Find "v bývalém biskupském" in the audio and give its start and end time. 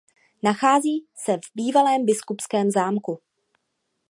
1.37-2.71